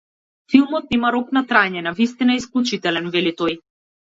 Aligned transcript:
Филмот 0.53 0.87
нема 0.95 1.11
рок 1.17 1.29
на 1.37 1.43
траење, 1.51 1.85
навистина 1.89 2.35
е 2.37 2.41
исклучителен, 2.43 3.15
вели 3.19 3.35
тој. 3.45 3.61